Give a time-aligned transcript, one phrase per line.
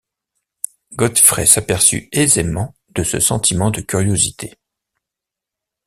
[0.95, 4.57] Godfrey s’aperçut aisément de ce sentiment de curiosité.